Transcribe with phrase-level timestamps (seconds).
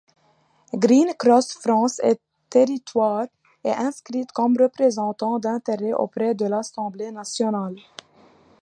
[0.73, 2.19] Green Cross France et
[2.49, 3.27] Territoires
[3.63, 7.75] est inscrite comme représentant d'intérêts auprès de l'Assemblée nationale.